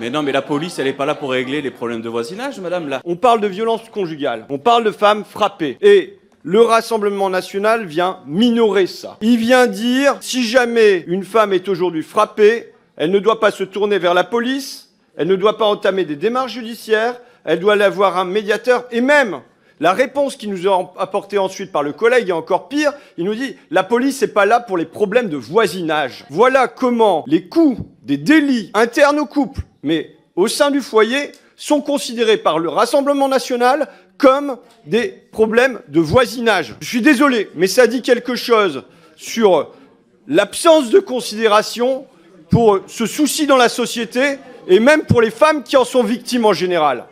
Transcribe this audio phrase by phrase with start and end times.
[0.00, 2.58] Mais non, mais la police, elle n'est pas là pour régler les problèmes de voisinage,
[2.58, 3.02] madame, là.
[3.04, 5.76] On parle de violence conjugale, on parle de femmes frappées.
[5.82, 9.18] Et le Rassemblement national vient minorer ça.
[9.20, 13.62] Il vient dire, si jamais une femme est aujourd'hui frappée, elle ne doit pas se
[13.62, 17.90] tourner vers la police, elle ne doit pas entamer des démarches judiciaires, elle doit aller
[17.90, 19.42] voir un médiateur, et même
[19.80, 22.92] la réponse qui nous est apportée ensuite par le collègue est encore pire.
[23.18, 26.24] Il nous dit la police n'est pas là pour les problèmes de voisinage.
[26.30, 31.82] Voilà comment les coûts des délits internes au couple, mais au sein du foyer, sont
[31.82, 36.74] considérés par le Rassemblement national comme des problèmes de voisinage.
[36.80, 38.82] Je suis désolé, mais ça dit quelque chose
[39.16, 39.70] sur
[40.26, 42.06] l'absence de considération
[42.48, 44.38] pour ce souci dans la société
[44.68, 47.04] et même pour les femmes qui en sont victimes en général.